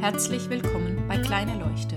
Herzlich 0.00 0.48
willkommen 0.48 1.08
bei 1.08 1.18
Kleine 1.18 1.58
Leuchte, 1.58 1.96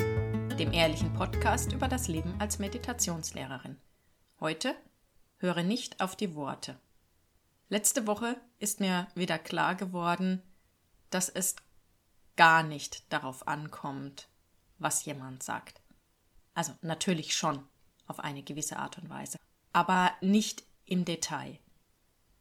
dem 0.57 0.73
ehrlichen 0.73 1.13
Podcast 1.13 1.71
über 1.71 1.87
das 1.87 2.07
Leben 2.07 2.33
als 2.39 2.57
Meditationslehrerin. 2.57 3.77
Heute 4.39 4.76
höre 5.37 5.62
nicht 5.62 6.01
auf 6.01 6.15
die 6.15 6.33
Worte. 6.33 6.79
Letzte 7.69 8.08
Woche 8.08 8.41
ist 8.58 8.79
mir 8.79 9.08
wieder 9.13 9.37
klar 9.37 9.76
geworden, 9.76 10.41
dass 11.12 11.29
es 11.29 11.55
gar 12.37 12.63
nicht 12.63 13.03
darauf 13.13 13.47
ankommt, 13.47 14.29
was 14.79 15.05
jemand 15.05 15.44
sagt. 15.44 15.79
Also 16.55 16.73
natürlich 16.81 17.36
schon 17.36 17.63
auf 18.08 18.20
eine 18.20 18.41
gewisse 18.41 18.77
Art 18.77 18.98
und 18.98 19.12
Weise, 19.12 19.38
aber 19.73 20.12
nicht 20.22 20.63
im 20.86 21.05
Detail. 21.05 21.59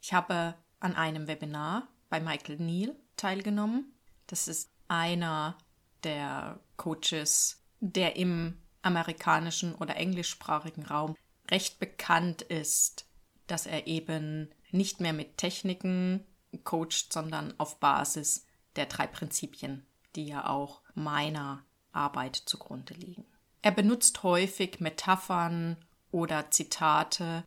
Ich 0.00 0.14
habe 0.14 0.54
an 0.80 0.96
einem 0.96 1.26
Webinar 1.26 1.86
bei 2.08 2.18
Michael 2.18 2.56
Neal 2.56 2.96
teilgenommen. 3.18 3.92
Das 4.26 4.48
ist 4.48 4.70
einer 4.90 5.56
der 6.02 6.58
Coaches, 6.76 7.62
der 7.78 8.16
im 8.16 8.58
amerikanischen 8.82 9.74
oder 9.74 9.96
englischsprachigen 9.96 10.84
Raum 10.84 11.16
recht 11.50 11.78
bekannt 11.78 12.42
ist, 12.42 13.06
dass 13.46 13.66
er 13.66 13.86
eben 13.86 14.50
nicht 14.70 15.00
mehr 15.00 15.12
mit 15.12 15.38
Techniken 15.38 16.26
coacht, 16.64 17.12
sondern 17.12 17.54
auf 17.58 17.78
Basis 17.78 18.46
der 18.76 18.86
drei 18.86 19.06
Prinzipien, 19.06 19.86
die 20.16 20.26
ja 20.26 20.48
auch 20.48 20.82
meiner 20.94 21.64
Arbeit 21.92 22.36
zugrunde 22.36 22.94
liegen. 22.94 23.24
Er 23.62 23.72
benutzt 23.72 24.22
häufig 24.22 24.80
Metaphern 24.80 25.76
oder 26.10 26.50
Zitate, 26.50 27.44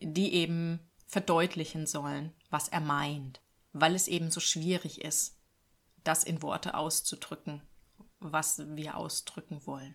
die 0.00 0.34
eben 0.34 0.80
verdeutlichen 1.06 1.86
sollen, 1.86 2.32
was 2.50 2.68
er 2.68 2.80
meint, 2.80 3.40
weil 3.72 3.94
es 3.94 4.08
eben 4.08 4.30
so 4.30 4.40
schwierig 4.40 5.00
ist, 5.04 5.36
das 6.04 6.24
in 6.24 6.42
Worte 6.42 6.74
auszudrücken, 6.74 7.62
was 8.20 8.62
wir 8.76 8.96
ausdrücken 8.96 9.66
wollen. 9.66 9.94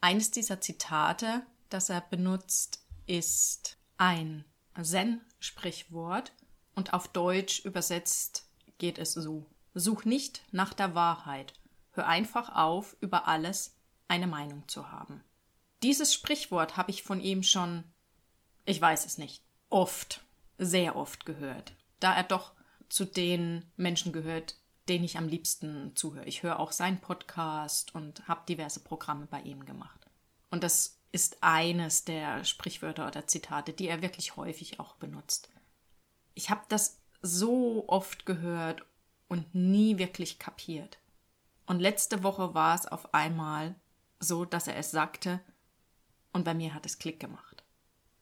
Eines 0.00 0.30
dieser 0.30 0.60
Zitate, 0.60 1.42
das 1.68 1.90
er 1.90 2.00
benutzt, 2.00 2.86
ist 3.06 3.78
ein 3.96 4.44
Zen-Sprichwort 4.80 6.32
und 6.74 6.92
auf 6.92 7.08
Deutsch 7.08 7.64
übersetzt 7.64 8.48
geht 8.78 8.98
es 8.98 9.12
so. 9.12 9.46
Such 9.74 10.04
nicht 10.04 10.42
nach 10.52 10.74
der 10.74 10.94
Wahrheit, 10.94 11.54
hör 11.92 12.06
einfach 12.06 12.54
auf, 12.54 12.96
über 13.00 13.26
alles 13.26 13.74
eine 14.08 14.26
Meinung 14.26 14.66
zu 14.68 14.90
haben. 14.90 15.22
Dieses 15.82 16.14
Sprichwort 16.14 16.76
habe 16.76 16.90
ich 16.90 17.02
von 17.02 17.20
ihm 17.20 17.42
schon, 17.42 17.84
ich 18.64 18.80
weiß 18.80 19.06
es 19.06 19.18
nicht, 19.18 19.42
oft, 19.68 20.24
sehr 20.58 20.96
oft 20.96 21.26
gehört, 21.26 21.74
da 22.00 22.14
er 22.14 22.22
doch 22.22 22.52
zu 22.88 23.04
den 23.04 23.70
Menschen 23.76 24.12
gehört, 24.12 24.56
denen 24.88 25.04
ich 25.04 25.18
am 25.18 25.28
liebsten 25.28 25.94
zuhöre. 25.96 26.26
Ich 26.26 26.42
höre 26.42 26.60
auch 26.60 26.72
seinen 26.72 27.00
Podcast 27.00 27.94
und 27.94 28.26
habe 28.28 28.46
diverse 28.48 28.80
Programme 28.80 29.26
bei 29.26 29.40
ihm 29.42 29.64
gemacht. 29.64 30.06
Und 30.50 30.62
das 30.62 30.98
ist 31.12 31.38
eines 31.42 32.04
der 32.04 32.44
Sprichwörter 32.44 33.06
oder 33.06 33.26
Zitate, 33.26 33.72
die 33.72 33.88
er 33.88 34.02
wirklich 34.02 34.36
häufig 34.36 34.80
auch 34.80 34.94
benutzt. 34.96 35.50
Ich 36.34 36.50
habe 36.50 36.62
das 36.68 37.00
so 37.22 37.84
oft 37.88 38.26
gehört 38.26 38.84
und 39.28 39.54
nie 39.54 39.98
wirklich 39.98 40.38
kapiert. 40.38 40.98
Und 41.66 41.80
letzte 41.80 42.22
Woche 42.22 42.54
war 42.54 42.74
es 42.74 42.86
auf 42.86 43.12
einmal 43.14 43.74
so, 44.20 44.44
dass 44.44 44.68
er 44.68 44.76
es 44.76 44.90
sagte 44.90 45.40
und 46.32 46.44
bei 46.44 46.54
mir 46.54 46.74
hat 46.74 46.86
es 46.86 46.98
Klick 46.98 47.18
gemacht. 47.18 47.64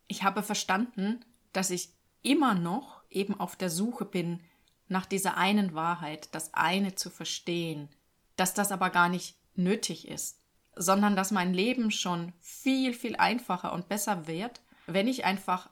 Ich 0.06 0.22
habe 0.22 0.42
verstanden, 0.42 1.24
dass 1.52 1.70
ich 1.70 1.90
immer 2.22 2.54
noch 2.54 3.02
eben 3.10 3.38
auf 3.38 3.56
der 3.56 3.70
Suche 3.70 4.04
bin 4.04 4.40
nach 4.88 5.06
dieser 5.06 5.36
einen 5.36 5.74
Wahrheit, 5.74 6.28
das 6.34 6.52
eine 6.54 6.95
zu 6.95 7.11
verstehen, 7.11 7.89
dass 8.36 8.55
das 8.55 8.72
aber 8.72 8.90
gar 8.90 9.08
nicht 9.08 9.36
nötig 9.55 10.08
ist, 10.08 10.40
sondern 10.77 11.17
dass 11.17 11.30
mein 11.30 11.55
Leben 11.55 11.90
schon 11.90 12.33
viel, 12.40 12.92
viel 12.92 13.17
einfacher 13.17 13.72
und 13.72 13.89
besser 13.89 14.27
wird, 14.27 14.61
wenn 14.86 15.08
ich 15.08 15.24
einfach 15.24 15.70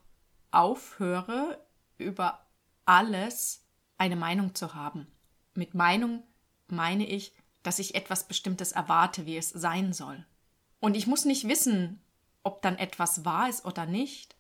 aufhöre, 0.50 1.64
über 1.98 2.46
alles 2.84 3.64
eine 3.98 4.16
Meinung 4.16 4.54
zu 4.54 4.74
haben. 4.74 5.06
Mit 5.54 5.74
Meinung 5.74 6.22
meine 6.68 7.06
ich, 7.06 7.32
dass 7.62 7.78
ich 7.78 7.94
etwas 7.94 8.26
Bestimmtes 8.26 8.72
erwarte, 8.72 9.26
wie 9.26 9.36
es 9.36 9.50
sein 9.50 9.92
soll. 9.92 10.26
Und 10.80 10.96
ich 10.96 11.06
muss 11.06 11.24
nicht 11.24 11.46
wissen, 11.46 12.02
ob 12.42 12.62
dann 12.62 12.78
etwas 12.78 13.24
wahr 13.24 13.48
ist 13.48 13.64
oder 13.64 13.86
nicht. 13.86 14.34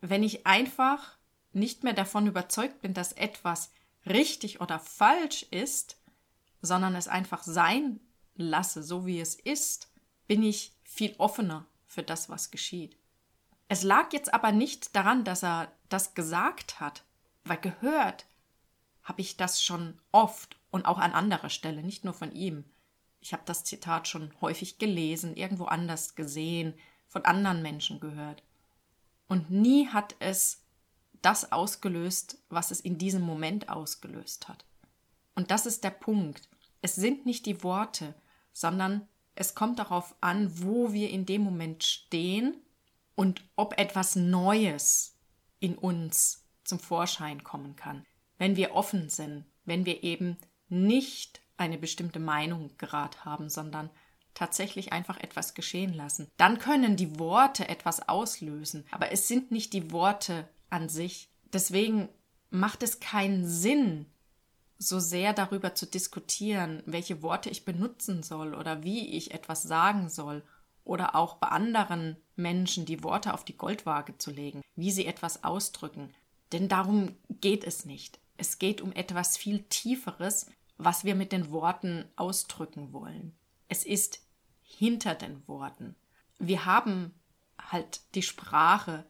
Wenn 0.00 0.22
ich 0.22 0.46
einfach 0.46 1.18
nicht 1.52 1.84
mehr 1.84 1.92
davon 1.92 2.26
überzeugt 2.26 2.80
bin, 2.80 2.94
dass 2.94 3.12
etwas 3.12 3.70
richtig 4.06 4.60
oder 4.60 4.78
falsch 4.78 5.44
ist, 5.50 5.96
sondern 6.60 6.94
es 6.94 7.08
einfach 7.08 7.42
sein 7.42 8.00
lasse, 8.34 8.82
so 8.82 9.06
wie 9.06 9.20
es 9.20 9.34
ist, 9.34 9.90
bin 10.26 10.42
ich 10.42 10.72
viel 10.84 11.14
offener 11.18 11.66
für 11.86 12.02
das, 12.02 12.28
was 12.28 12.50
geschieht. 12.50 12.96
Es 13.68 13.82
lag 13.82 14.12
jetzt 14.12 14.32
aber 14.32 14.52
nicht 14.52 14.94
daran, 14.96 15.24
dass 15.24 15.42
er 15.42 15.72
das 15.88 16.14
gesagt 16.14 16.80
hat, 16.80 17.04
weil 17.44 17.58
gehört 17.58 18.26
habe 19.02 19.20
ich 19.20 19.36
das 19.36 19.62
schon 19.62 20.00
oft 20.12 20.56
und 20.70 20.86
auch 20.86 20.98
an 20.98 21.12
anderer 21.12 21.50
Stelle, 21.50 21.82
nicht 21.82 22.04
nur 22.04 22.14
von 22.14 22.32
ihm. 22.32 22.64
Ich 23.20 23.32
habe 23.32 23.42
das 23.46 23.64
Zitat 23.64 24.08
schon 24.08 24.32
häufig 24.40 24.78
gelesen, 24.78 25.36
irgendwo 25.36 25.64
anders 25.64 26.14
gesehen, 26.14 26.74
von 27.08 27.24
anderen 27.24 27.62
Menschen 27.62 28.00
gehört. 28.00 28.42
Und 29.28 29.50
nie 29.50 29.88
hat 29.88 30.14
es 30.18 30.61
das 31.22 31.52
ausgelöst, 31.52 32.38
was 32.48 32.70
es 32.70 32.80
in 32.80 32.98
diesem 32.98 33.22
Moment 33.22 33.68
ausgelöst 33.68 34.48
hat. 34.48 34.64
Und 35.34 35.50
das 35.50 35.66
ist 35.66 35.84
der 35.84 35.90
Punkt. 35.90 36.48
Es 36.82 36.94
sind 36.96 37.26
nicht 37.26 37.46
die 37.46 37.62
Worte, 37.62 38.14
sondern 38.52 39.08
es 39.34 39.54
kommt 39.54 39.78
darauf 39.78 40.14
an, 40.20 40.50
wo 40.62 40.92
wir 40.92 41.10
in 41.10 41.24
dem 41.24 41.42
Moment 41.42 41.84
stehen 41.84 42.56
und 43.14 43.42
ob 43.56 43.78
etwas 43.78 44.16
Neues 44.16 45.16
in 45.58 45.76
uns 45.76 46.44
zum 46.64 46.78
Vorschein 46.78 47.42
kommen 47.44 47.76
kann. 47.76 48.04
Wenn 48.38 48.56
wir 48.56 48.74
offen 48.74 49.08
sind, 49.08 49.44
wenn 49.64 49.86
wir 49.86 50.02
eben 50.02 50.36
nicht 50.68 51.40
eine 51.56 51.78
bestimmte 51.78 52.18
Meinung 52.18 52.70
gerad 52.78 53.24
haben, 53.24 53.48
sondern 53.48 53.90
tatsächlich 54.34 54.92
einfach 54.92 55.18
etwas 55.18 55.54
geschehen 55.54 55.92
lassen. 55.92 56.28
Dann 56.36 56.58
können 56.58 56.96
die 56.96 57.18
Worte 57.18 57.68
etwas 57.68 58.08
auslösen, 58.08 58.86
aber 58.90 59.12
es 59.12 59.28
sind 59.28 59.50
nicht 59.50 59.72
die 59.72 59.92
Worte 59.92 60.48
an 60.72 60.88
sich. 60.88 61.30
Deswegen 61.52 62.08
macht 62.50 62.82
es 62.82 63.00
keinen 63.00 63.46
Sinn, 63.46 64.06
so 64.78 64.98
sehr 64.98 65.32
darüber 65.32 65.74
zu 65.74 65.86
diskutieren, 65.86 66.82
welche 66.86 67.22
Worte 67.22 67.50
ich 67.50 67.64
benutzen 67.64 68.22
soll 68.22 68.54
oder 68.54 68.82
wie 68.82 69.16
ich 69.16 69.32
etwas 69.32 69.62
sagen 69.62 70.08
soll 70.08 70.42
oder 70.84 71.14
auch 71.14 71.36
bei 71.36 71.48
anderen 71.48 72.16
Menschen 72.34 72.84
die 72.84 73.04
Worte 73.04 73.34
auf 73.34 73.44
die 73.44 73.56
Goldwaage 73.56 74.18
zu 74.18 74.30
legen, 74.30 74.62
wie 74.74 74.90
sie 74.90 75.06
etwas 75.06 75.44
ausdrücken. 75.44 76.12
Denn 76.50 76.68
darum 76.68 77.14
geht 77.40 77.64
es 77.64 77.84
nicht. 77.84 78.18
Es 78.36 78.58
geht 78.58 78.80
um 78.80 78.92
etwas 78.92 79.36
viel 79.36 79.62
Tieferes, 79.64 80.46
was 80.78 81.04
wir 81.04 81.14
mit 81.14 81.32
den 81.32 81.50
Worten 81.50 82.04
ausdrücken 82.16 82.92
wollen. 82.92 83.34
Es 83.68 83.84
ist 83.84 84.20
hinter 84.62 85.14
den 85.14 85.46
Worten. 85.46 85.94
Wir 86.38 86.64
haben 86.64 87.14
halt 87.70 88.00
die 88.14 88.22
Sprache, 88.22 89.04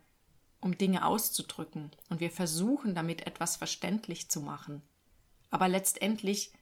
um 0.63 0.79
Dinge 0.79 1.05
auszudrücken, 1.05 1.91
und 2.09 2.21
wir 2.21 2.31
versuchen 2.31 2.95
damit 2.95 3.27
etwas 3.27 3.57
verständlich 3.57 4.31
zu 4.31 4.41
machen. 4.41 4.81
Aber 5.51 5.69
letztendlich 5.69 6.53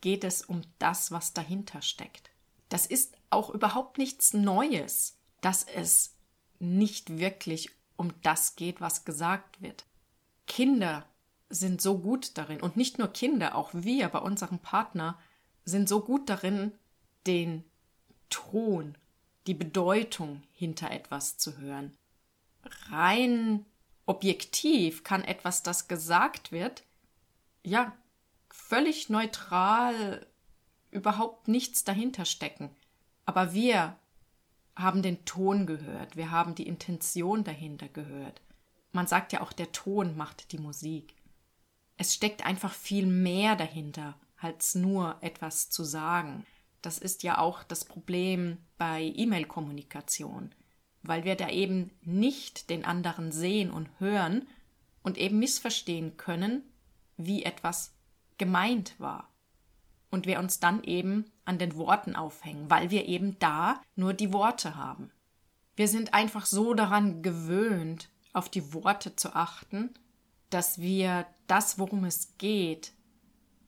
geht 0.00 0.24
es 0.24 0.42
um 0.42 0.62
das, 0.78 1.12
was 1.12 1.32
dahinter 1.32 1.80
steckt. 1.80 2.30
Das 2.68 2.86
ist 2.86 3.16
auch 3.30 3.50
überhaupt 3.50 3.98
nichts 3.98 4.34
Neues, 4.34 5.16
dass 5.40 5.62
es 5.62 6.16
nicht 6.58 7.18
wirklich 7.18 7.70
um 7.96 8.12
das 8.22 8.56
geht, 8.56 8.80
was 8.80 9.04
gesagt 9.04 9.62
wird. 9.62 9.86
Kinder 10.48 11.06
sind 11.48 11.80
so 11.80 11.98
gut 11.98 12.36
darin, 12.36 12.60
und 12.60 12.76
nicht 12.76 12.98
nur 12.98 13.08
Kinder, 13.08 13.54
auch 13.54 13.70
wir 13.72 14.08
bei 14.08 14.18
unserem 14.18 14.58
Partner 14.58 15.18
sind 15.64 15.88
so 15.88 16.00
gut 16.00 16.28
darin, 16.28 16.72
den 17.28 17.64
Ton, 18.28 18.98
die 19.46 19.54
Bedeutung 19.54 20.42
hinter 20.52 20.90
etwas 20.90 21.38
zu 21.38 21.58
hören 21.58 21.96
rein 22.90 23.64
objektiv 24.06 25.04
kann 25.04 25.24
etwas, 25.24 25.62
das 25.62 25.88
gesagt 25.88 26.52
wird, 26.52 26.84
ja, 27.62 27.96
völlig 28.48 29.10
neutral, 29.10 30.26
überhaupt 30.90 31.48
nichts 31.48 31.84
dahinter 31.84 32.24
stecken. 32.24 32.70
Aber 33.24 33.52
wir 33.52 33.96
haben 34.76 35.02
den 35.02 35.24
Ton 35.24 35.66
gehört, 35.66 36.16
wir 36.16 36.30
haben 36.30 36.54
die 36.54 36.66
Intention 36.66 37.44
dahinter 37.44 37.88
gehört. 37.88 38.40
Man 38.92 39.06
sagt 39.06 39.32
ja 39.32 39.40
auch, 39.40 39.52
der 39.52 39.72
Ton 39.72 40.16
macht 40.16 40.52
die 40.52 40.58
Musik. 40.58 41.14
Es 41.96 42.14
steckt 42.14 42.44
einfach 42.46 42.72
viel 42.72 43.06
mehr 43.06 43.56
dahinter, 43.56 44.14
als 44.38 44.74
nur 44.74 45.16
etwas 45.22 45.70
zu 45.70 45.82
sagen. 45.82 46.46
Das 46.82 46.98
ist 46.98 47.22
ja 47.22 47.38
auch 47.38 47.64
das 47.64 47.84
Problem 47.84 48.58
bei 48.78 49.12
E-Mail-Kommunikation 49.16 50.54
weil 51.08 51.24
wir 51.24 51.36
da 51.36 51.48
eben 51.48 51.90
nicht 52.02 52.70
den 52.70 52.84
anderen 52.84 53.32
sehen 53.32 53.70
und 53.70 53.88
hören 53.98 54.46
und 55.02 55.18
eben 55.18 55.38
missverstehen 55.38 56.16
können, 56.16 56.62
wie 57.16 57.44
etwas 57.44 57.94
gemeint 58.38 58.94
war. 58.98 59.30
Und 60.10 60.26
wir 60.26 60.38
uns 60.38 60.60
dann 60.60 60.82
eben 60.84 61.26
an 61.44 61.58
den 61.58 61.76
Worten 61.76 62.16
aufhängen, 62.16 62.70
weil 62.70 62.90
wir 62.90 63.06
eben 63.06 63.38
da 63.38 63.80
nur 63.94 64.14
die 64.14 64.32
Worte 64.32 64.76
haben. 64.76 65.10
Wir 65.74 65.88
sind 65.88 66.14
einfach 66.14 66.46
so 66.46 66.74
daran 66.74 67.22
gewöhnt, 67.22 68.08
auf 68.32 68.48
die 68.48 68.72
Worte 68.72 69.16
zu 69.16 69.34
achten, 69.34 69.90
dass 70.50 70.80
wir 70.80 71.26
das, 71.46 71.78
worum 71.78 72.04
es 72.04 72.36
geht, 72.38 72.92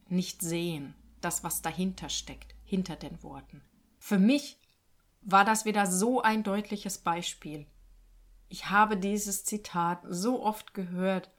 nicht 0.09 0.43
sehen, 0.43 0.95
das, 1.21 1.45
was 1.45 1.63
dahinter 1.63 2.09
steckt, 2.09 2.55
hinter 2.65 2.97
den 2.97 3.23
Worten. 3.23 3.63
Für 3.99 4.19
mich 4.19 4.59
war 5.21 5.45
das 5.45 5.65
wieder 5.65 5.87
so 5.87 6.23
ein 6.23 6.43
deutliches 6.43 6.99
Beispiel. 6.99 7.67
Ich 8.49 8.71
habe 8.71 8.97
dieses 8.97 9.45
Zitat 9.45 10.01
so 10.09 10.43
oft 10.43 10.75
gehört, 10.75 11.31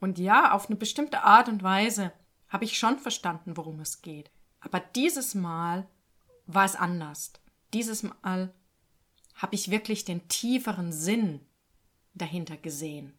und 0.00 0.18
ja, 0.18 0.52
auf 0.52 0.66
eine 0.66 0.76
bestimmte 0.76 1.22
Art 1.24 1.48
und 1.48 1.62
Weise 1.62 2.12
habe 2.48 2.64
ich 2.64 2.78
schon 2.78 2.98
verstanden, 2.98 3.56
worum 3.56 3.80
es 3.80 4.00
geht. 4.00 4.30
Aber 4.60 4.80
dieses 4.80 5.34
Mal 5.34 5.88
war 6.46 6.64
es 6.64 6.76
anders. 6.76 7.32
Dieses 7.74 8.02
Mal 8.02 8.52
habe 9.34 9.54
ich 9.54 9.70
wirklich 9.70 10.04
den 10.04 10.26
tieferen 10.28 10.92
Sinn 10.92 11.40
dahinter 12.14 12.56
gesehen, 12.56 13.12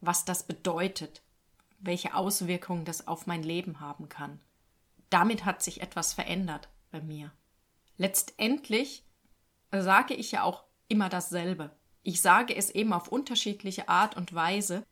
was 0.00 0.24
das 0.24 0.46
bedeutet, 0.46 1.22
welche 1.78 2.14
Auswirkungen 2.14 2.84
das 2.84 3.06
auf 3.08 3.26
mein 3.26 3.42
Leben 3.42 3.80
haben 3.80 4.08
kann. 4.08 4.40
Damit 5.10 5.44
hat 5.44 5.62
sich 5.62 5.80
etwas 5.80 6.14
verändert 6.14 6.68
bei 6.90 7.00
mir. 7.00 7.32
Letztendlich 7.96 9.04
sage 9.70 10.14
ich 10.14 10.32
ja 10.32 10.42
auch 10.42 10.64
immer 10.88 11.08
dasselbe. 11.08 11.76
Ich 12.02 12.20
sage 12.20 12.54
es 12.54 12.70
eben 12.70 12.92
auf 12.92 13.08
unterschiedliche 13.08 13.88
Art 13.88 14.16
und 14.16 14.34
Weise, 14.34 14.84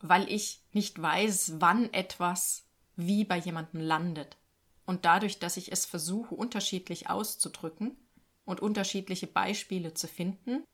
weil 0.00 0.30
ich 0.30 0.62
nicht 0.72 1.00
weiß, 1.00 1.54
wann 1.60 1.92
etwas 1.92 2.66
wie 2.96 3.24
bei 3.24 3.36
jemandem 3.38 3.80
landet. 3.80 4.36
Und 4.86 5.04
dadurch, 5.04 5.38
dass 5.38 5.56
ich 5.56 5.72
es 5.72 5.86
versuche, 5.86 6.34
unterschiedlich 6.34 7.08
auszudrücken 7.08 7.96
und 8.44 8.60
unterschiedliche 8.60 9.26
Beispiele 9.26 9.94
zu 9.94 10.08
finden, 10.08 10.64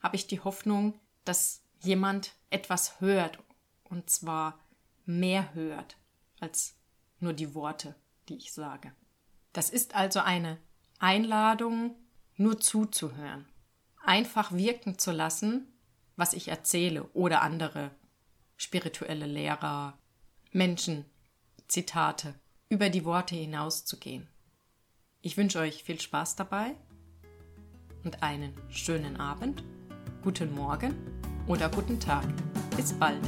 habe 0.00 0.16
ich 0.16 0.26
die 0.26 0.40
Hoffnung, 0.40 0.98
dass 1.24 1.62
jemand 1.80 2.34
etwas 2.48 3.00
hört, 3.00 3.38
und 3.84 4.08
zwar 4.08 4.58
mehr 5.04 5.54
hört 5.54 5.96
als 6.38 6.76
nur 7.18 7.32
die 7.32 7.54
Worte, 7.54 7.94
die 8.28 8.36
ich 8.36 8.52
sage. 8.52 8.94
Das 9.52 9.68
ist 9.68 9.94
also 9.94 10.20
eine 10.20 10.58
Einladung, 11.00 11.96
nur 12.36 12.60
zuzuhören, 12.60 13.46
einfach 14.04 14.52
wirken 14.52 14.98
zu 14.98 15.10
lassen, 15.10 15.66
was 16.16 16.34
ich 16.34 16.48
erzähle 16.48 17.04
oder 17.14 17.42
andere 17.42 17.90
spirituelle 18.60 19.24
Lehrer, 19.24 19.98
Menschen, 20.52 21.06
Zitate, 21.66 22.34
über 22.68 22.90
die 22.90 23.06
Worte 23.06 23.34
hinauszugehen. 23.34 24.28
Ich 25.22 25.38
wünsche 25.38 25.60
euch 25.60 25.82
viel 25.82 25.98
Spaß 25.98 26.36
dabei 26.36 26.74
und 28.04 28.22
einen 28.22 28.52
schönen 28.68 29.16
Abend, 29.16 29.64
guten 30.22 30.54
Morgen 30.54 30.94
oder 31.46 31.70
guten 31.70 31.98
Tag. 31.98 32.26
Bis 32.76 32.92
bald. 32.92 33.26